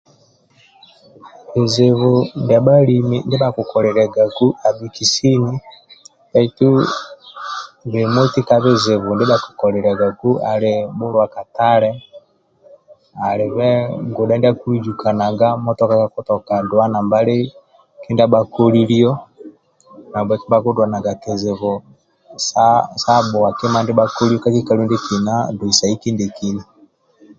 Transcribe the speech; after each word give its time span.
Bizibu 1.53 2.11
ndia 2.41 2.59
bhalimi 2.65 3.17
ndia 3.25 3.41
bhakikoliliagaku 3.41 4.47
abhiki 4.67 5.05
sini 5.13 5.53
bhaitu 6.31 6.67
bemoti 7.91 8.39
ka 8.47 8.57
bizibu 8.63 9.09
ndia 9.13 9.29
bhakikoliliagagu 9.31 10.31
ali 10.51 10.73
bhulua 10.97 11.25
katale 11.35 11.91
alibe 13.29 13.69
ngudhe 14.09 14.35
ndia 14.37 14.51
akiluzukanaga 14.53 15.47
motoka 15.65 15.93
kakitoka 16.01 16.53
duwa 16.69 16.85
kindia 18.01 18.31
bhakolilio 18.33 19.11
nahabweke 20.09 20.45
bhakiduanaga 20.51 21.11
sa 23.03 23.15
bhua 23.29 23.49
kima 23.57 23.79
kindia 23.85 23.97
bhakolilio 23.97 25.35
doisai 25.59 25.95
kindie 26.01 26.29
kina 26.37 26.63